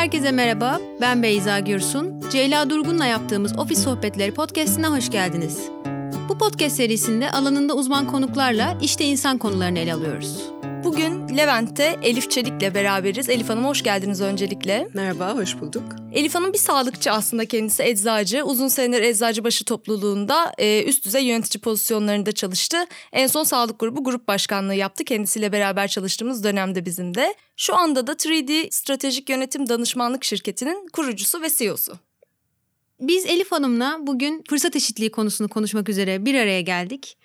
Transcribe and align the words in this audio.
Herkese 0.00 0.32
merhaba, 0.32 0.80
ben 1.00 1.22
Beyza 1.22 1.58
Gürsun. 1.58 2.24
Ceyla 2.32 2.70
Durgun'la 2.70 3.06
yaptığımız 3.06 3.58
Ofis 3.58 3.84
Sohbetleri 3.84 4.34
podcastine 4.34 4.86
hoş 4.86 5.10
geldiniz. 5.10 5.68
Bu 6.28 6.38
podcast 6.38 6.76
serisinde 6.76 7.30
alanında 7.30 7.74
uzman 7.74 8.06
konuklarla 8.06 8.78
işte 8.82 9.04
insan 9.04 9.38
konularını 9.38 9.78
ele 9.78 9.94
alıyoruz. 9.94 10.50
Bugün 10.90 11.36
Levent'te 11.36 11.98
Elif 12.02 12.30
Çelik'le 12.30 12.74
beraberiz. 12.74 13.28
Elif 13.28 13.48
Hanım 13.48 13.64
hoş 13.64 13.82
geldiniz 13.82 14.20
öncelikle. 14.20 14.88
Merhaba, 14.94 15.36
hoş 15.36 15.60
bulduk. 15.60 15.82
Elif 16.12 16.34
Hanım 16.34 16.52
bir 16.52 16.58
sağlıkçı 16.58 17.10
aslında 17.10 17.46
kendisi 17.46 17.82
eczacı. 17.82 18.44
Uzun 18.44 18.68
seneler 18.68 19.02
Eczacıbaşı 19.02 19.64
topluluğunda 19.64 20.52
e, 20.58 20.84
üst 20.84 21.04
düzey 21.04 21.24
yönetici 21.24 21.60
pozisyonlarında 21.60 22.32
çalıştı. 22.32 22.76
En 23.12 23.26
son 23.26 23.44
sağlık 23.44 23.80
grubu 23.80 24.04
grup 24.04 24.28
başkanlığı 24.28 24.74
yaptı. 24.74 25.04
Kendisiyle 25.04 25.52
beraber 25.52 25.88
çalıştığımız 25.88 26.44
dönemde 26.44 26.84
bizim 26.84 27.14
de. 27.14 27.34
Şu 27.56 27.76
anda 27.76 28.06
da 28.06 28.12
3D 28.12 28.70
Stratejik 28.70 29.30
Yönetim 29.30 29.68
Danışmanlık 29.68 30.24
Şirketi'nin 30.24 30.88
kurucusu 30.92 31.42
ve 31.42 31.50
CEO'su. 31.50 31.98
Biz 33.00 33.26
Elif 33.26 33.52
Hanım'la 33.52 33.98
bugün 34.00 34.44
fırsat 34.48 34.76
eşitliği 34.76 35.10
konusunu 35.10 35.48
konuşmak 35.48 35.88
üzere 35.88 36.24
bir 36.24 36.34
araya 36.34 36.60
geldik. 36.60 37.16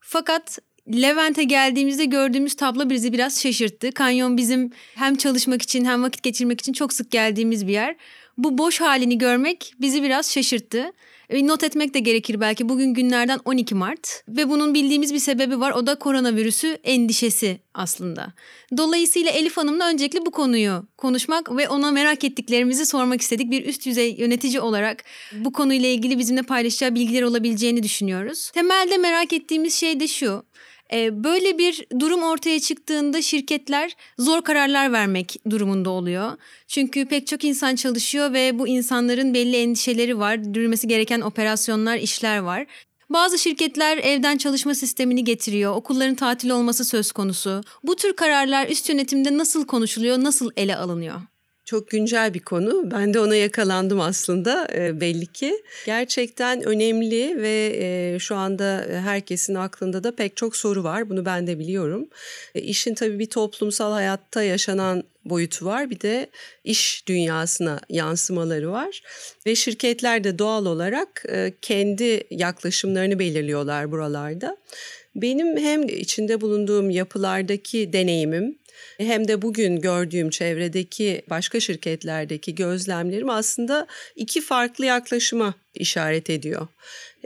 Fakat 0.00 0.58
Levent'e 0.88 1.44
geldiğimizde 1.44 2.04
gördüğümüz 2.04 2.54
tablo 2.54 2.90
bizi 2.90 3.12
biraz 3.12 3.42
şaşırttı. 3.42 3.92
Kanyon 3.92 4.36
bizim 4.36 4.70
hem 4.94 5.14
çalışmak 5.14 5.62
için 5.62 5.84
hem 5.84 6.02
vakit 6.02 6.22
geçirmek 6.22 6.60
için 6.60 6.72
çok 6.72 6.92
sık 6.92 7.10
geldiğimiz 7.10 7.66
bir 7.66 7.72
yer. 7.72 7.96
Bu 8.38 8.58
boş 8.58 8.80
halini 8.80 9.18
görmek 9.18 9.74
bizi 9.80 10.02
biraz 10.02 10.32
şaşırttı. 10.32 10.92
E, 11.30 11.46
not 11.46 11.64
etmek 11.64 11.94
de 11.94 11.98
gerekir 11.98 12.40
belki 12.40 12.68
bugün 12.68 12.94
günlerden 12.94 13.38
12 13.44 13.74
Mart 13.74 14.24
ve 14.28 14.48
bunun 14.50 14.74
bildiğimiz 14.74 15.14
bir 15.14 15.18
sebebi 15.18 15.60
var 15.60 15.72
o 15.72 15.86
da 15.86 15.94
koronavirüsü 15.94 16.78
endişesi 16.84 17.60
aslında. 17.74 18.32
Dolayısıyla 18.76 19.30
Elif 19.30 19.56
Hanım'la 19.56 19.88
öncelikle 19.88 20.26
bu 20.26 20.30
konuyu 20.30 20.86
konuşmak 20.96 21.56
ve 21.56 21.68
ona 21.68 21.90
merak 21.90 22.24
ettiklerimizi 22.24 22.86
sormak 22.86 23.20
istedik. 23.20 23.50
Bir 23.50 23.66
üst 23.66 23.86
düzey 23.86 24.14
yönetici 24.18 24.60
olarak 24.60 25.04
bu 25.32 25.52
konuyla 25.52 25.88
ilgili 25.88 26.18
bizimle 26.18 26.42
paylaşacağı 26.42 26.94
bilgiler 26.94 27.22
olabileceğini 27.22 27.82
düşünüyoruz. 27.82 28.50
Temelde 28.50 28.98
merak 28.98 29.32
ettiğimiz 29.32 29.74
şey 29.74 30.00
de 30.00 30.08
şu. 30.08 30.44
Ee, 30.92 31.24
böyle 31.24 31.58
bir 31.58 31.86
durum 32.00 32.22
ortaya 32.22 32.60
çıktığında 32.60 33.22
şirketler 33.22 33.96
zor 34.18 34.42
kararlar 34.42 34.92
vermek 34.92 35.36
durumunda 35.50 35.90
oluyor. 35.90 36.32
Çünkü 36.68 37.06
pek 37.06 37.26
çok 37.26 37.44
insan 37.44 37.74
çalışıyor 37.74 38.32
ve 38.32 38.58
bu 38.58 38.68
insanların 38.68 39.34
belli 39.34 39.56
endişeleri 39.56 40.18
var. 40.18 40.54
Dürülmesi 40.54 40.88
gereken 40.88 41.20
operasyonlar, 41.20 41.96
işler 41.96 42.38
var. 42.38 42.66
Bazı 43.10 43.38
şirketler 43.38 43.98
evden 43.98 44.36
çalışma 44.36 44.74
sistemini 44.74 45.24
getiriyor. 45.24 45.76
Okulların 45.76 46.14
tatil 46.14 46.50
olması 46.50 46.84
söz 46.84 47.12
konusu. 47.12 47.60
Bu 47.82 47.96
tür 47.96 48.12
kararlar 48.16 48.68
üst 48.68 48.88
yönetimde 48.88 49.38
nasıl 49.38 49.66
konuşuluyor, 49.66 50.18
nasıl 50.18 50.50
ele 50.56 50.76
alınıyor? 50.76 51.20
Çok 51.72 51.90
güncel 51.90 52.34
bir 52.34 52.40
konu. 52.40 52.90
Ben 52.90 53.14
de 53.14 53.20
ona 53.20 53.36
yakalandım 53.36 54.00
aslında 54.00 54.68
e, 54.74 55.00
belli 55.00 55.26
ki. 55.26 55.62
Gerçekten 55.86 56.62
önemli 56.62 57.42
ve 57.42 57.72
e, 57.80 58.18
şu 58.18 58.34
anda 58.34 58.86
herkesin 58.88 59.54
aklında 59.54 60.04
da 60.04 60.14
pek 60.16 60.36
çok 60.36 60.56
soru 60.56 60.84
var. 60.84 61.10
Bunu 61.10 61.24
ben 61.24 61.46
de 61.46 61.58
biliyorum. 61.58 62.08
E, 62.54 62.60
işin 62.60 62.94
tabii 62.94 63.18
bir 63.18 63.26
toplumsal 63.26 63.92
hayatta 63.92 64.42
yaşanan 64.42 65.04
boyutu 65.24 65.66
var. 65.66 65.90
Bir 65.90 66.00
de 66.00 66.30
iş 66.64 67.04
dünyasına 67.06 67.80
yansımaları 67.88 68.72
var. 68.72 69.02
Ve 69.46 69.54
şirketler 69.54 70.24
de 70.24 70.38
doğal 70.38 70.66
olarak 70.66 71.24
e, 71.28 71.52
kendi 71.62 72.24
yaklaşımlarını 72.30 73.18
belirliyorlar 73.18 73.92
buralarda. 73.92 74.56
Benim 75.14 75.56
hem 75.56 75.88
içinde 75.88 76.40
bulunduğum 76.40 76.90
yapılardaki 76.90 77.92
deneyimim 77.92 78.58
hem 78.98 79.28
de 79.28 79.42
bugün 79.42 79.80
gördüğüm 79.80 80.30
çevredeki 80.30 81.22
başka 81.30 81.60
şirketlerdeki 81.60 82.54
gözlemlerim 82.54 83.30
aslında 83.30 83.86
iki 84.16 84.40
farklı 84.40 84.86
yaklaşıma 84.86 85.54
işaret 85.74 86.30
ediyor. 86.30 86.68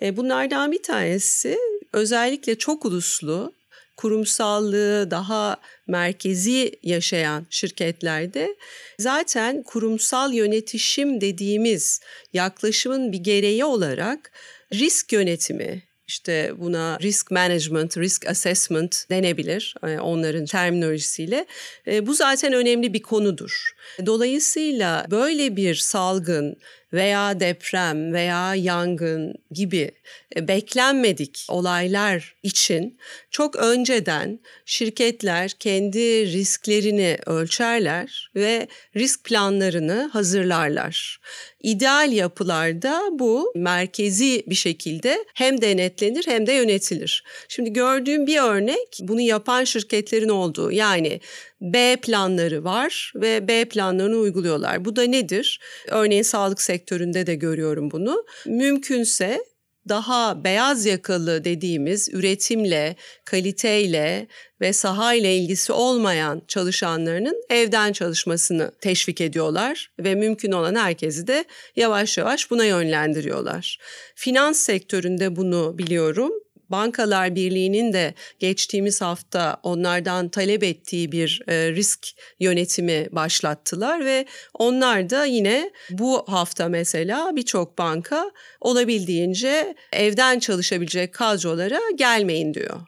E, 0.02 0.16
bunlardan 0.16 0.72
bir 0.72 0.82
tanesi 0.82 1.58
özellikle 1.92 2.58
çok 2.58 2.84
uluslu 2.84 3.52
kurumsallığı 3.96 5.10
daha 5.10 5.56
merkezi 5.86 6.72
yaşayan 6.82 7.46
şirketlerde 7.50 8.56
zaten 8.98 9.62
kurumsal 9.62 10.34
yönetişim 10.34 11.20
dediğimiz 11.20 12.00
yaklaşımın 12.32 13.12
bir 13.12 13.18
gereği 13.18 13.64
olarak 13.64 14.32
risk 14.72 15.12
yönetimi, 15.12 15.82
işte 16.06 16.52
buna 16.58 16.98
risk 17.02 17.30
management, 17.30 17.96
risk 17.98 18.26
assessment 18.26 19.10
denebilir 19.10 19.74
e, 19.86 19.98
onların 19.98 20.44
terminolojisiyle. 20.46 21.46
E, 21.86 22.06
bu 22.06 22.14
zaten 22.14 22.52
önemli 22.52 22.92
bir 22.92 23.02
konudur. 23.02 23.70
Dolayısıyla 24.06 25.06
böyle 25.10 25.56
bir 25.56 25.74
salgın 25.74 26.56
veya 26.96 27.40
deprem 27.40 28.12
veya 28.12 28.54
yangın 28.54 29.34
gibi 29.50 29.90
e, 30.36 30.48
beklenmedik 30.48 31.46
olaylar 31.48 32.34
için 32.42 32.98
çok 33.30 33.56
önceden 33.56 34.40
şirketler 34.64 35.50
kendi 35.50 36.32
risklerini 36.32 37.18
ölçerler 37.26 38.30
ve 38.34 38.68
risk 38.96 39.24
planlarını 39.24 40.10
hazırlarlar. 40.12 41.20
İdeal 41.62 42.12
yapılarda 42.12 43.02
bu 43.12 43.52
merkezi 43.56 44.44
bir 44.46 44.54
şekilde 44.54 45.24
hem 45.34 45.60
denetlenir 45.60 46.26
hem 46.26 46.46
de 46.46 46.52
yönetilir. 46.52 47.24
Şimdi 47.48 47.72
gördüğüm 47.72 48.26
bir 48.26 48.38
örnek 48.38 48.98
bunu 49.00 49.20
yapan 49.20 49.64
şirketlerin 49.64 50.28
olduğu 50.28 50.72
yani 50.72 51.20
B 51.60 51.96
planları 51.96 52.64
var 52.64 53.12
ve 53.14 53.48
B 53.48 53.64
planlarını 53.64 54.16
uyguluyorlar. 54.16 54.84
Bu 54.84 54.96
da 54.96 55.02
nedir? 55.02 55.60
Örneğin 55.88 56.22
sağlık 56.22 56.62
sektöründe 56.62 57.26
de 57.26 57.34
görüyorum 57.34 57.90
bunu. 57.90 58.24
Mümkünse 58.46 59.40
daha 59.88 60.44
beyaz 60.44 60.86
yakalı 60.86 61.44
dediğimiz 61.44 62.08
üretimle, 62.12 62.96
kaliteyle 63.24 64.26
ve 64.60 64.72
saha 64.72 65.14
ile 65.14 65.36
ilgisi 65.36 65.72
olmayan 65.72 66.42
çalışanlarının 66.48 67.42
evden 67.50 67.92
çalışmasını 67.92 68.72
teşvik 68.80 69.20
ediyorlar 69.20 69.90
ve 69.98 70.14
mümkün 70.14 70.52
olan 70.52 70.74
herkesi 70.74 71.26
de 71.26 71.44
yavaş 71.76 72.18
yavaş 72.18 72.50
buna 72.50 72.64
yönlendiriyorlar. 72.64 73.78
Finans 74.14 74.58
sektöründe 74.58 75.36
bunu 75.36 75.78
biliyorum. 75.78 76.32
Bankalar 76.70 77.34
Birliği'nin 77.34 77.92
de 77.92 78.14
geçtiğimiz 78.38 79.00
hafta 79.00 79.60
onlardan 79.62 80.28
talep 80.28 80.62
ettiği 80.62 81.12
bir 81.12 81.42
e, 81.48 81.72
risk 81.72 82.06
yönetimi 82.40 83.08
başlattılar 83.12 84.04
ve 84.04 84.26
onlar 84.54 85.10
da 85.10 85.24
yine 85.24 85.70
bu 85.90 86.24
hafta 86.28 86.68
mesela 86.68 87.36
birçok 87.36 87.78
banka 87.78 88.30
olabildiğince 88.60 89.74
evden 89.92 90.38
çalışabilecek 90.38 91.14
kadrolara 91.14 91.80
gelmeyin 91.96 92.54
diyor. 92.54 92.80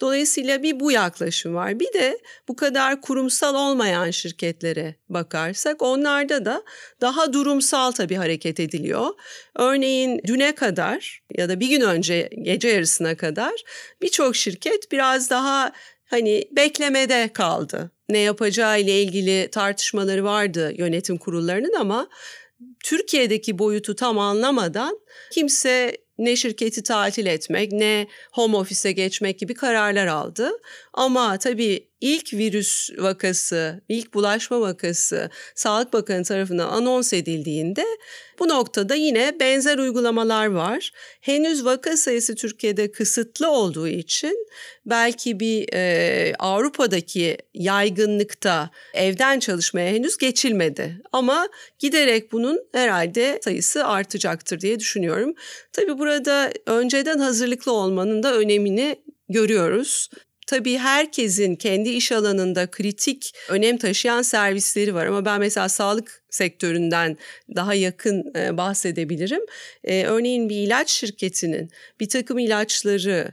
Dolayısıyla 0.00 0.62
bir 0.62 0.80
bu 0.80 0.92
yaklaşım 0.92 1.54
var. 1.54 1.80
Bir 1.80 1.92
de 1.92 2.18
bu 2.48 2.56
kadar 2.56 3.00
kurumsal 3.00 3.54
olmayan 3.54 4.10
şirketlere 4.10 4.94
bakarsak 5.08 5.82
onlarda 5.82 6.44
da 6.44 6.62
daha 7.00 7.32
durumsal 7.32 7.92
tabii 7.92 8.14
hareket 8.14 8.60
ediliyor. 8.60 9.08
Örneğin 9.56 10.20
düne 10.26 10.54
kadar 10.54 11.22
ya 11.36 11.48
da 11.48 11.60
bir 11.60 11.68
gün 11.68 11.80
önce 11.80 12.30
gece 12.42 12.68
yarısına 12.68 13.16
kadar 13.16 13.52
birçok 14.02 14.36
şirket 14.36 14.92
biraz 14.92 15.30
daha 15.30 15.72
hani 16.04 16.48
beklemede 16.52 17.30
kaldı. 17.32 17.90
Ne 18.08 18.18
yapacağı 18.18 18.80
ile 18.80 19.02
ilgili 19.02 19.48
tartışmaları 19.50 20.24
vardı 20.24 20.72
yönetim 20.76 21.18
kurullarının 21.18 21.74
ama 21.80 22.08
Türkiye'deki 22.84 23.58
boyutu 23.58 23.96
tam 23.96 24.18
anlamadan 24.18 25.00
kimse 25.32 25.96
ne 26.20 26.36
şirketi 26.36 26.82
tatil 26.82 27.26
etmek 27.26 27.72
ne 27.72 28.06
home 28.32 28.56
office'e 28.56 28.92
geçmek 28.92 29.38
gibi 29.38 29.54
kararlar 29.54 30.06
aldı. 30.06 30.50
Ama 30.94 31.38
tabii 31.38 31.89
ilk 32.00 32.32
virüs 32.32 32.90
vakası, 32.98 33.80
ilk 33.88 34.14
bulaşma 34.14 34.60
vakası 34.60 35.30
Sağlık 35.54 35.92
Bakanı 35.92 36.24
tarafından 36.24 36.68
anons 36.68 37.12
edildiğinde 37.12 37.84
bu 38.38 38.48
noktada 38.48 38.94
yine 38.94 39.40
benzer 39.40 39.78
uygulamalar 39.78 40.46
var. 40.46 40.92
Henüz 41.20 41.64
vaka 41.64 41.96
sayısı 41.96 42.34
Türkiye'de 42.34 42.92
kısıtlı 42.92 43.50
olduğu 43.50 43.88
için 43.88 44.46
belki 44.86 45.40
bir 45.40 45.68
e, 45.74 46.34
Avrupa'daki 46.38 47.38
yaygınlıkta 47.54 48.70
evden 48.94 49.38
çalışmaya 49.40 49.92
henüz 49.92 50.16
geçilmedi. 50.16 51.02
Ama 51.12 51.48
giderek 51.78 52.32
bunun 52.32 52.60
herhalde 52.72 53.40
sayısı 53.44 53.86
artacaktır 53.86 54.60
diye 54.60 54.80
düşünüyorum. 54.80 55.34
Tabii 55.72 55.98
burada 55.98 56.52
önceden 56.66 57.18
hazırlıklı 57.18 57.72
olmanın 57.72 58.22
da 58.22 58.34
önemini 58.34 58.96
görüyoruz. 59.28 60.10
Tabii 60.50 60.78
herkesin 60.78 61.56
kendi 61.56 61.88
iş 61.88 62.12
alanında 62.12 62.70
kritik 62.70 63.34
önem 63.48 63.78
taşıyan 63.78 64.22
servisleri 64.22 64.94
var 64.94 65.06
ama 65.06 65.24
ben 65.24 65.40
mesela 65.40 65.68
sağlık 65.68 66.22
sektöründen 66.30 67.16
daha 67.56 67.74
yakın 67.74 68.32
e, 68.36 68.56
bahsedebilirim. 68.56 69.40
E, 69.84 70.04
örneğin 70.04 70.48
bir 70.48 70.56
ilaç 70.56 70.90
şirketinin 70.90 71.70
bir 72.00 72.08
takım 72.08 72.38
ilaçları 72.38 73.32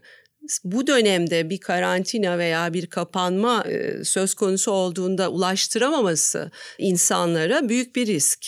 bu 0.64 0.88
dönemde 0.88 1.50
bir 1.50 1.58
karantina 1.58 2.38
veya 2.38 2.74
bir 2.74 2.88
kapanma 2.88 3.64
e, 3.64 4.04
söz 4.04 4.34
konusu 4.34 4.72
olduğunda 4.72 5.30
ulaştıramaması 5.30 6.52
insanlara 6.78 7.70
büyük 7.70 7.96
bir 7.96 8.08
risk 8.08 8.46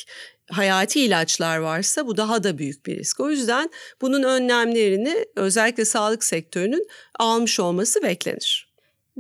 hayati 0.52 1.02
ilaçlar 1.02 1.58
varsa 1.58 2.08
bu 2.08 2.18
daha 2.18 2.44
da 2.44 2.58
büyük 2.58 2.86
bir 2.86 2.98
risk. 2.98 3.20
O 3.20 3.30
yüzden 3.30 3.70
bunun 4.02 4.24
önlemlerini 4.24 5.26
özellikle 5.36 5.86
sağlık 5.86 6.24
sektörünün 6.24 6.88
almış 7.20 7.60
olması 7.60 8.04
beklenir. 8.04 8.69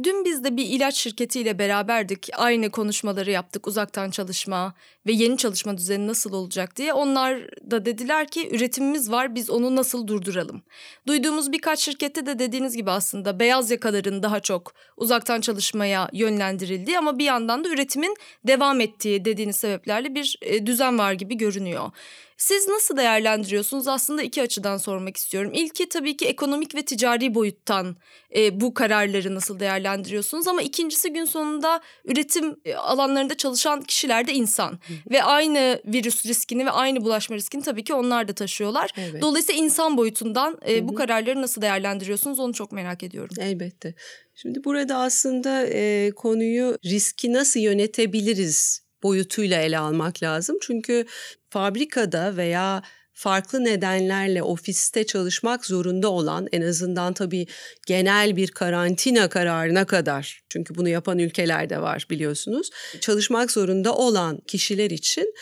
Dün 0.03 0.25
biz 0.25 0.43
de 0.43 0.57
bir 0.57 0.65
ilaç 0.65 0.95
şirketiyle 0.95 1.59
beraberdik. 1.59 2.29
Aynı 2.37 2.69
konuşmaları 2.69 3.31
yaptık 3.31 3.67
uzaktan 3.67 4.09
çalışma 4.09 4.73
ve 5.07 5.11
yeni 5.11 5.37
çalışma 5.37 5.77
düzeni 5.77 6.07
nasıl 6.07 6.33
olacak 6.33 6.75
diye. 6.75 6.93
Onlar 6.93 7.39
da 7.71 7.85
dediler 7.85 8.27
ki 8.27 8.49
üretimimiz 8.55 9.11
var 9.11 9.35
biz 9.35 9.49
onu 9.49 9.75
nasıl 9.75 10.07
durduralım. 10.07 10.61
Duyduğumuz 11.07 11.51
birkaç 11.51 11.79
şirkette 11.79 12.25
de 12.25 12.39
dediğiniz 12.39 12.75
gibi 12.75 12.91
aslında 12.91 13.39
beyaz 13.39 13.71
yakaların 13.71 14.23
daha 14.23 14.39
çok 14.39 14.73
uzaktan 14.97 15.41
çalışmaya 15.41 16.09
yönlendirildiği 16.13 16.97
ama 16.97 17.19
bir 17.19 17.25
yandan 17.25 17.63
da 17.63 17.69
üretimin 17.69 18.15
devam 18.47 18.81
ettiği 18.81 19.25
dediğiniz 19.25 19.55
sebeplerle 19.55 20.15
bir 20.15 20.37
e, 20.41 20.65
düzen 20.65 20.97
var 20.97 21.13
gibi 21.13 21.37
görünüyor. 21.37 21.91
Siz 22.39 22.67
nasıl 22.67 22.97
değerlendiriyorsunuz? 22.97 23.87
Aslında 23.87 24.23
iki 24.23 24.41
açıdan 24.41 24.77
sormak 24.77 25.17
istiyorum. 25.17 25.51
İlki 25.53 25.89
tabii 25.89 26.17
ki 26.17 26.25
ekonomik 26.25 26.75
ve 26.75 26.85
ticari 26.85 27.35
boyuttan 27.35 27.95
e, 28.35 28.61
bu 28.61 28.73
kararları 28.73 29.35
nasıl 29.35 29.59
değerlendiriyorsunuz? 29.59 30.47
Ama 30.47 30.61
ikincisi 30.61 31.13
gün 31.13 31.25
sonunda 31.25 31.81
üretim 32.05 32.55
e, 32.65 32.75
alanlarında 32.75 33.37
çalışan 33.37 33.81
kişiler 33.81 34.27
de 34.27 34.33
insan. 34.33 34.71
Hı. 34.71 35.11
Ve 35.11 35.23
aynı 35.23 35.81
virüs 35.85 36.25
riskini 36.25 36.65
ve 36.65 36.71
aynı 36.71 37.01
bulaşma 37.01 37.35
riskini 37.35 37.63
tabii 37.63 37.83
ki 37.83 37.93
onlar 37.93 38.27
da 38.27 38.33
taşıyorlar. 38.33 38.91
Evet. 38.97 39.21
Dolayısıyla 39.21 39.63
insan 39.63 39.97
boyutundan 39.97 40.57
e, 40.69 40.87
bu 40.87 40.95
kararları 40.95 41.41
nasıl 41.41 41.61
değerlendiriyorsunuz? 41.61 42.39
Onu 42.39 42.53
çok 42.53 42.71
merak 42.71 43.03
ediyorum. 43.03 43.35
Elbette. 43.39 43.95
Şimdi 44.35 44.63
burada 44.63 44.97
aslında 44.97 45.65
e, 45.65 46.11
konuyu 46.15 46.77
riski 46.85 47.33
nasıl 47.33 47.59
yönetebiliriz 47.59 48.88
boyutuyla 49.03 49.61
ele 49.61 49.77
almak 49.77 50.23
lazım. 50.23 50.57
Çünkü 50.61 51.05
fabrikada 51.49 52.37
veya 52.37 52.81
farklı 53.19 53.63
nedenlerle 53.63 54.43
ofiste 54.43 55.05
çalışmak 55.05 55.65
zorunda 55.65 56.09
olan 56.09 56.47
en 56.51 56.61
azından 56.61 57.13
tabii 57.13 57.47
genel 57.87 58.35
bir 58.35 58.47
karantina 58.47 59.29
kararına 59.29 59.85
kadar 59.85 60.41
çünkü 60.49 60.75
bunu 60.75 60.89
yapan 60.89 61.19
ülkeler 61.19 61.69
de 61.69 61.81
var 61.81 62.05
biliyorsunuz. 62.09 62.69
Çalışmak 63.01 63.51
zorunda 63.51 63.95
olan 63.95 64.37
kişiler 64.47 64.89
için 64.89 65.33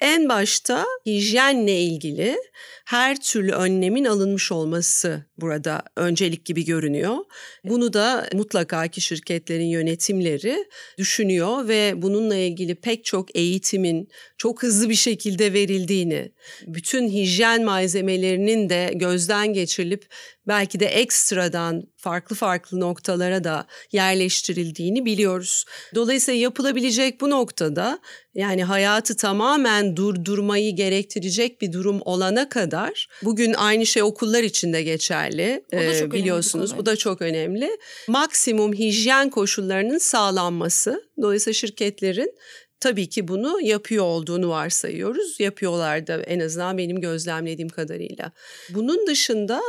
en 0.00 0.28
başta 0.28 0.86
hijyenle 1.06 1.80
ilgili 1.80 2.36
her 2.84 3.20
türlü 3.20 3.52
önlemin 3.52 4.04
alınmış 4.04 4.52
olması 4.52 5.24
burada 5.36 5.82
öncelik 5.96 6.44
gibi 6.44 6.64
görünüyor. 6.64 7.16
Bunu 7.64 7.92
da 7.92 8.28
mutlaka 8.32 8.88
ki 8.88 9.00
şirketlerin 9.00 9.66
yönetimleri 9.66 10.64
düşünüyor 10.98 11.68
ve 11.68 11.92
bununla 11.96 12.36
ilgili 12.36 12.74
pek 12.74 13.04
çok 13.04 13.36
eğitimin 13.36 14.08
çok 14.38 14.62
hızlı 14.62 14.88
bir 14.88 14.94
şekilde 14.94 15.52
verildiğini, 15.52 16.32
bütün 16.66 17.08
hijyen 17.08 17.64
malzemelerinin 17.64 18.68
de 18.68 18.90
gözden 18.94 19.52
geçirilip 19.52 20.06
belki 20.50 20.80
de 20.80 20.86
ekstradan 20.86 21.82
farklı 21.96 22.36
farklı 22.36 22.80
noktalara 22.80 23.44
da 23.44 23.66
yerleştirildiğini 23.92 25.04
biliyoruz. 25.04 25.64
Dolayısıyla 25.94 26.40
yapılabilecek 26.40 27.20
bu 27.20 27.30
noktada 27.30 27.98
yani 28.34 28.64
hayatı 28.64 29.16
tamamen 29.16 29.96
durdurmayı 29.96 30.76
gerektirecek 30.76 31.60
bir 31.60 31.72
durum 31.72 32.00
olana 32.04 32.48
kadar 32.48 33.08
bugün 33.22 33.52
aynı 33.52 33.86
şey 33.86 34.02
okullar 34.02 34.42
için 34.42 34.72
de 34.72 34.82
geçerli 34.82 35.64
ee, 35.72 36.12
biliyorsunuz. 36.12 36.76
Bu 36.76 36.86
da 36.86 36.96
çok 36.96 37.22
önemli. 37.22 37.70
Maksimum 38.08 38.72
hijyen 38.72 39.30
koşullarının 39.30 39.98
sağlanması 39.98 41.04
dolayısıyla 41.22 41.54
şirketlerin 41.54 42.34
tabii 42.80 43.08
ki 43.08 43.28
bunu 43.28 43.60
yapıyor 43.60 44.04
olduğunu 44.04 44.48
varsayıyoruz. 44.48 45.40
Yapıyorlar 45.40 46.06
da 46.06 46.22
en 46.22 46.40
azından 46.40 46.78
benim 46.78 47.00
gözlemlediğim 47.00 47.68
kadarıyla. 47.68 48.32
Bunun 48.70 49.06
dışında 49.06 49.62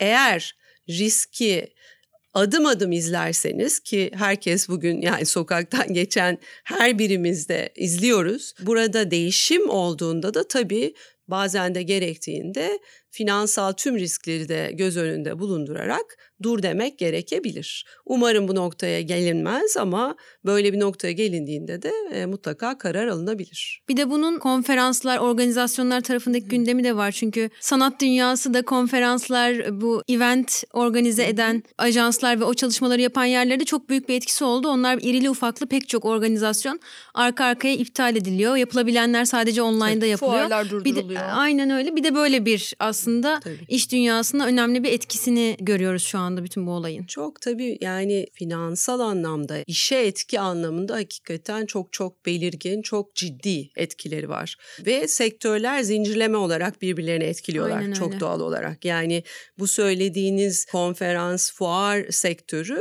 eğer 0.00 0.56
riski 0.88 1.74
adım 2.34 2.66
adım 2.66 2.92
izlerseniz 2.92 3.80
ki 3.80 4.10
herkes 4.14 4.68
bugün 4.68 5.00
yani 5.00 5.26
sokaktan 5.26 5.92
geçen 5.92 6.38
her 6.64 6.98
birimizde 6.98 7.72
izliyoruz. 7.76 8.54
Burada 8.60 9.10
değişim 9.10 9.70
olduğunda 9.70 10.34
da 10.34 10.48
tabii 10.48 10.94
bazen 11.28 11.74
de 11.74 11.82
gerektiğinde 11.82 12.78
finansal 13.10 13.72
tüm 13.72 13.98
riskleri 13.98 14.48
de 14.48 14.70
göz 14.74 14.96
önünde 14.96 15.38
bulundurarak 15.38 16.29
dur 16.42 16.62
demek 16.62 16.98
gerekebilir. 16.98 17.84
Umarım 18.06 18.48
bu 18.48 18.54
noktaya 18.54 19.00
gelinmez 19.00 19.76
ama 19.76 20.16
böyle 20.44 20.72
bir 20.72 20.80
noktaya 20.80 21.12
gelindiğinde 21.12 21.82
de 21.82 21.92
e, 22.12 22.26
mutlaka 22.26 22.78
karar 22.78 23.06
alınabilir. 23.06 23.82
Bir 23.88 23.96
de 23.96 24.10
bunun 24.10 24.38
konferanslar, 24.38 25.18
organizasyonlar 25.18 26.00
tarafındaki 26.00 26.48
gündemi 26.48 26.84
de 26.84 26.96
var. 26.96 27.12
Çünkü 27.12 27.50
sanat 27.60 28.00
dünyası 28.00 28.54
da 28.54 28.62
konferanslar, 28.62 29.80
bu 29.80 30.02
event 30.08 30.64
organize 30.72 31.26
eden 31.26 31.62
ajanslar 31.78 32.40
ve 32.40 32.44
o 32.44 32.54
çalışmaları 32.54 33.00
yapan 33.00 33.24
yerlerde 33.24 33.64
çok 33.64 33.88
büyük 33.88 34.08
bir 34.08 34.14
etkisi 34.14 34.44
oldu. 34.44 34.68
Onlar 34.68 34.98
irili 35.02 35.30
ufaklı 35.30 35.66
pek 35.66 35.88
çok 35.88 36.04
organizasyon 36.04 36.80
arka 37.14 37.44
arkaya 37.44 37.74
iptal 37.74 38.16
ediliyor. 38.16 38.56
Yapılabilenler 38.56 39.24
sadece 39.24 39.62
online'da 39.62 40.06
yapılıyor. 40.06 40.38
Fuarlar 40.38 40.70
durduruluyor. 40.70 41.10
Bir 41.10 41.14
de, 41.14 41.20
aynen 41.20 41.70
öyle. 41.70 41.96
Bir 41.96 42.04
de 42.04 42.14
böyle 42.14 42.44
bir 42.44 42.74
aslında 42.78 43.40
Tabii. 43.40 43.58
iş 43.68 43.92
dünyasında 43.92 44.46
önemli 44.46 44.84
bir 44.84 44.92
etkisini 44.92 45.56
görüyoruz 45.60 46.02
şu 46.02 46.18
an 46.18 46.29
anda 46.30 46.44
bütün 46.44 46.66
bu 46.66 46.70
olayın? 46.70 47.04
Çok 47.04 47.40
tabii 47.40 47.78
yani 47.80 48.26
finansal 48.32 49.00
anlamda, 49.00 49.58
işe 49.66 49.96
etki 49.96 50.40
anlamında 50.40 50.94
hakikaten 50.94 51.66
çok 51.66 51.92
çok 51.92 52.26
belirgin, 52.26 52.82
çok 52.82 53.14
ciddi 53.14 53.70
etkileri 53.76 54.28
var. 54.28 54.56
Ve 54.86 55.08
sektörler 55.08 55.82
zincirleme 55.82 56.36
olarak 56.36 56.82
birbirlerini 56.82 57.24
etkiliyorlar 57.24 57.78
Aynen 57.78 57.92
çok 57.92 58.08
öyle. 58.08 58.20
doğal 58.20 58.40
olarak. 58.40 58.84
Yani 58.84 59.22
bu 59.58 59.68
söylediğiniz 59.68 60.64
konferans, 60.64 61.52
fuar 61.52 62.04
sektörü 62.10 62.78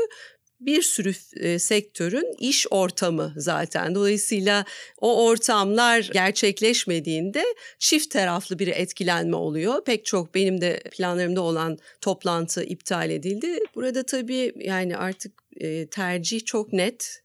bir 0.60 0.82
sürü 0.82 1.14
e, 1.36 1.60
sektörün 1.60 2.36
iş 2.40 2.68
ortamı 2.70 3.34
zaten. 3.36 3.96
Dolayısıyla 3.96 4.66
o 4.98 5.26
ortamlar 5.26 6.10
gerçekleşmediğinde 6.14 7.44
çift 7.80 8.12
taraflı 8.12 8.60
bir 8.60 8.68
etkilenme 8.68 9.36
oluyor. 9.36 9.84
Pek 9.84 10.06
çok 10.06 10.36
benim 10.36 10.62
de 10.62 10.80
planlarımda 10.92 11.42
olan 11.42 11.78
toplantı 12.02 12.64
iptal 12.64 13.10
edildi. 13.10 13.60
Burada 13.76 14.04
tabii 14.04 14.54
yani 14.56 14.98
artık 14.98 15.34
e, 15.58 15.88
tercih 15.88 16.46
çok 16.46 16.74
net 16.74 17.24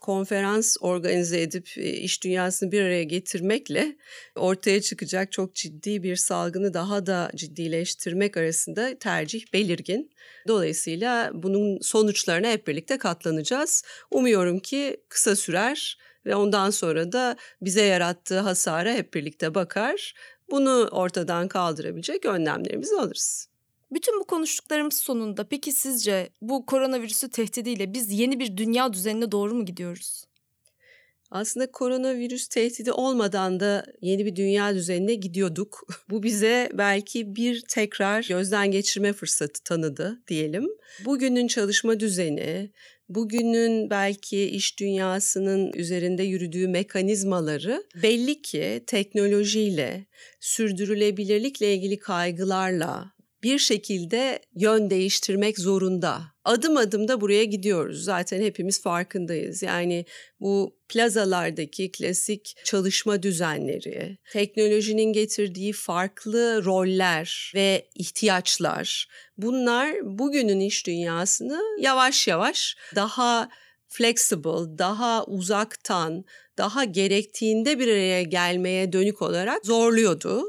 konferans 0.00 0.76
organize 0.80 1.42
edip 1.42 1.68
e, 1.76 1.90
iş 1.90 2.24
dünyasını 2.24 2.72
bir 2.72 2.82
araya 2.82 3.04
getirmekle 3.04 3.96
ortaya 4.36 4.80
çıkacak 4.80 5.32
çok 5.32 5.54
ciddi 5.54 6.02
bir 6.02 6.16
salgını 6.16 6.74
daha 6.74 7.06
da 7.06 7.30
ciddileştirmek 7.34 8.36
arasında 8.36 8.98
tercih 8.98 9.52
belirgin. 9.52 10.10
Dolayısıyla 10.48 11.30
bunun 11.34 11.78
sonuçlarına 11.80 12.48
hep 12.48 12.66
birlikte 12.66 12.98
katlanacağız. 12.98 13.84
Umuyorum 14.10 14.58
ki 14.58 14.96
kısa 15.08 15.36
sürer 15.36 15.98
ve 16.26 16.34
ondan 16.34 16.70
sonra 16.70 17.12
da 17.12 17.36
bize 17.62 17.84
yarattığı 17.84 18.38
hasara 18.38 18.92
hep 18.92 19.14
birlikte 19.14 19.54
bakar. 19.54 20.14
Bunu 20.50 20.88
ortadan 20.90 21.48
kaldırabilecek 21.48 22.26
önlemlerimizi 22.26 22.96
alırız. 22.96 23.49
Bütün 23.92 24.20
bu 24.20 24.24
konuştuklarımız 24.24 24.94
sonunda 24.94 25.44
peki 25.44 25.72
sizce 25.72 26.30
bu 26.42 26.66
koronavirüsü 26.66 27.30
tehdidiyle 27.30 27.94
biz 27.94 28.12
yeni 28.12 28.40
bir 28.40 28.56
dünya 28.56 28.92
düzenine 28.92 29.32
doğru 29.32 29.54
mu 29.54 29.64
gidiyoruz? 29.64 30.24
Aslında 31.30 31.72
koronavirüs 31.72 32.48
tehdidi 32.48 32.92
olmadan 32.92 33.60
da 33.60 33.84
yeni 34.00 34.26
bir 34.26 34.36
dünya 34.36 34.74
düzenine 34.74 35.14
gidiyorduk. 35.14 35.86
Bu 36.10 36.22
bize 36.22 36.70
belki 36.72 37.36
bir 37.36 37.62
tekrar 37.68 38.24
gözden 38.28 38.70
geçirme 38.70 39.12
fırsatı 39.12 39.62
tanıdı 39.62 40.22
diyelim. 40.28 40.68
Bugünün 41.04 41.46
çalışma 41.46 42.00
düzeni, 42.00 42.70
bugünün 43.08 43.90
belki 43.90 44.44
iş 44.44 44.78
dünyasının 44.78 45.72
üzerinde 45.72 46.22
yürüdüğü 46.22 46.68
mekanizmaları 46.68 47.84
belli 48.02 48.42
ki 48.42 48.84
teknolojiyle, 48.86 50.06
sürdürülebilirlikle 50.40 51.74
ilgili 51.74 51.98
kaygılarla, 51.98 53.12
bir 53.42 53.58
şekilde 53.58 54.40
yön 54.56 54.90
değiştirmek 54.90 55.58
zorunda. 55.58 56.22
Adım 56.44 56.76
adım 56.76 57.08
da 57.08 57.20
buraya 57.20 57.44
gidiyoruz. 57.44 58.04
Zaten 58.04 58.42
hepimiz 58.42 58.82
farkındayız. 58.82 59.62
Yani 59.62 60.04
bu 60.40 60.76
plazalardaki 60.88 61.92
klasik 61.92 62.56
çalışma 62.64 63.22
düzenleri, 63.22 64.18
teknolojinin 64.32 65.12
getirdiği 65.12 65.72
farklı 65.72 66.64
roller 66.64 67.52
ve 67.54 67.88
ihtiyaçlar 67.94 69.08
bunlar 69.36 70.18
bugünün 70.18 70.60
iş 70.60 70.86
dünyasını 70.86 71.60
yavaş 71.80 72.28
yavaş 72.28 72.76
daha 72.94 73.48
flexible, 73.88 74.78
daha 74.78 75.24
uzaktan, 75.24 76.24
daha 76.58 76.84
gerektiğinde 76.84 77.78
bir 77.78 77.88
araya 77.88 78.22
gelmeye 78.22 78.92
dönük 78.92 79.22
olarak 79.22 79.66
zorluyordu. 79.66 80.44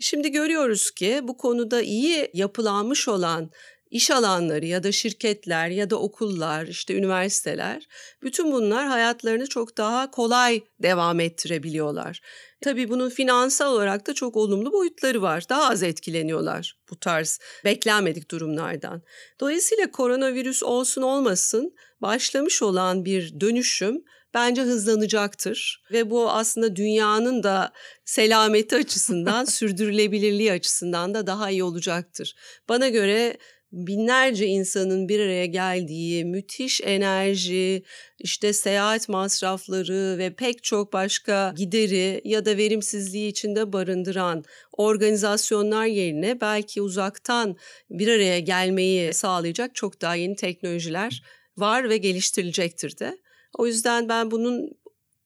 Şimdi 0.00 0.30
görüyoruz 0.30 0.90
ki 0.90 1.20
bu 1.22 1.36
konuda 1.36 1.82
iyi 1.82 2.30
yapılanmış 2.34 3.08
olan 3.08 3.50
iş 3.90 4.10
alanları 4.10 4.66
ya 4.66 4.82
da 4.82 4.92
şirketler 4.92 5.68
ya 5.68 5.90
da 5.90 5.96
okullar, 5.96 6.66
işte 6.66 6.94
üniversiteler 6.94 7.88
bütün 8.22 8.52
bunlar 8.52 8.86
hayatlarını 8.86 9.46
çok 9.46 9.76
daha 9.76 10.10
kolay 10.10 10.62
devam 10.82 11.20
ettirebiliyorlar. 11.20 12.20
Tabii 12.60 12.88
bunun 12.88 13.10
finansal 13.10 13.72
olarak 13.72 14.06
da 14.06 14.14
çok 14.14 14.36
olumlu 14.36 14.72
boyutları 14.72 15.22
var. 15.22 15.44
Daha 15.48 15.70
az 15.70 15.82
etkileniyorlar 15.82 16.76
bu 16.90 17.00
tarz 17.00 17.38
beklenmedik 17.64 18.30
durumlardan. 18.30 19.02
Dolayısıyla 19.40 19.90
koronavirüs 19.90 20.62
olsun 20.62 21.02
olmasın 21.02 21.74
başlamış 22.02 22.62
olan 22.62 23.04
bir 23.04 23.40
dönüşüm 23.40 24.04
bence 24.34 24.62
hızlanacaktır 24.62 25.82
ve 25.92 26.10
bu 26.10 26.30
aslında 26.30 26.76
dünyanın 26.76 27.42
da 27.42 27.72
selameti 28.04 28.76
açısından, 28.76 29.44
sürdürülebilirliği 29.56 30.52
açısından 30.52 31.14
da 31.14 31.26
daha 31.26 31.50
iyi 31.50 31.64
olacaktır. 31.64 32.34
Bana 32.68 32.88
göre 32.88 33.36
binlerce 33.72 34.46
insanın 34.46 35.08
bir 35.08 35.20
araya 35.20 35.46
geldiği 35.46 36.24
müthiş 36.24 36.80
enerji, 36.80 37.82
işte 38.18 38.52
seyahat 38.52 39.08
masrafları 39.08 40.18
ve 40.18 40.34
pek 40.34 40.62
çok 40.62 40.92
başka 40.92 41.54
gideri 41.56 42.20
ya 42.24 42.44
da 42.44 42.56
verimsizliği 42.56 43.30
içinde 43.30 43.72
barındıran 43.72 44.44
organizasyonlar 44.72 45.86
yerine 45.86 46.40
belki 46.40 46.82
uzaktan 46.82 47.56
bir 47.90 48.08
araya 48.08 48.40
gelmeyi 48.40 49.14
sağlayacak 49.14 49.74
çok 49.74 50.00
daha 50.00 50.14
yeni 50.14 50.36
teknolojiler 50.36 51.22
var 51.56 51.88
ve 51.88 51.96
geliştirilecektir 51.96 52.98
de. 52.98 53.18
O 53.58 53.66
yüzden 53.66 54.08
ben 54.08 54.30
bunun 54.30 54.70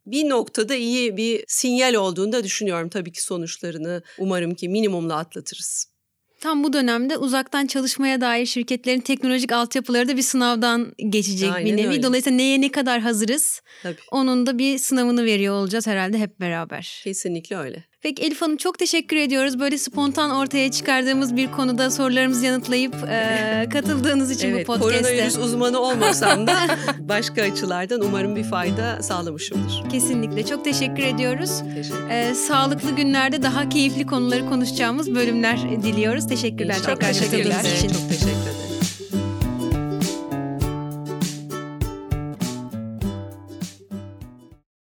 bir 0.06 0.28
noktada 0.28 0.74
iyi 0.74 1.16
bir 1.16 1.44
sinyal 1.48 1.94
olduğunu 1.94 2.32
da 2.32 2.44
düşünüyorum. 2.44 2.88
Tabii 2.88 3.12
ki 3.12 3.22
sonuçlarını 3.22 4.02
umarım 4.18 4.54
ki 4.54 4.68
minimumla 4.68 5.16
atlatırız. 5.16 5.94
Tam 6.40 6.64
bu 6.64 6.72
dönemde 6.72 7.16
uzaktan 7.16 7.66
çalışmaya 7.66 8.20
dair 8.20 8.46
şirketlerin 8.46 9.00
teknolojik 9.00 9.52
altyapıları 9.52 10.08
da 10.08 10.16
bir 10.16 10.22
sınavdan 10.22 10.92
geçecek 11.08 11.52
Aynen 11.52 11.72
bir 11.72 11.76
nevi. 11.82 11.88
öyle. 11.88 12.02
Dolayısıyla 12.02 12.36
neye 12.36 12.60
ne 12.60 12.72
kadar 12.72 13.00
hazırız 13.00 13.62
Tabii. 13.82 13.96
onun 14.10 14.46
da 14.46 14.58
bir 14.58 14.78
sınavını 14.78 15.24
veriyor 15.24 15.54
olacağız 15.54 15.86
herhalde 15.86 16.18
hep 16.18 16.40
beraber. 16.40 17.00
Kesinlikle 17.04 17.56
öyle. 17.56 17.84
Peki 18.04 18.22
Elif 18.22 18.42
Hanım 18.42 18.56
çok 18.56 18.78
teşekkür 18.78 19.16
ediyoruz. 19.16 19.60
Böyle 19.60 19.78
spontan 19.78 20.30
ortaya 20.30 20.70
çıkardığımız 20.70 21.36
bir 21.36 21.52
konuda 21.52 21.90
sorularımızı 21.90 22.46
yanıtlayıp 22.46 22.94
e, 23.08 23.68
katıldığınız 23.72 24.30
için 24.30 24.48
evet, 24.50 24.68
bu 24.68 24.72
podcast'te. 24.72 25.02
koronavirüs 25.02 25.38
uzmanı 25.38 25.78
olmasam 25.78 26.46
da 26.46 26.54
başka 26.98 27.42
açılardan 27.42 28.00
umarım 28.00 28.36
bir 28.36 28.44
fayda 28.44 29.02
sağlamışımdır. 29.02 29.90
Kesinlikle 29.90 30.46
çok 30.46 30.64
teşekkür 30.64 31.02
ediyoruz. 31.02 31.50
Teşekkür 31.74 32.10
E, 32.10 32.34
sağlıklı 32.34 32.90
günlerde 32.90 33.42
daha 33.42 33.68
keyifli 33.68 34.06
konuları 34.06 34.46
konuşacağımız 34.48 35.14
bölümler 35.14 35.82
diliyoruz. 35.82 36.26
Teşekkürler 36.28 36.74
İnşallah. 36.74 36.94
tekrar 36.94 37.12
teşekkürler. 37.12 37.52
katıldığınız 37.52 37.78
için. 37.78 37.88
Çok 37.88 38.08
teşekkür 38.08 38.30
ederim. 38.30 38.53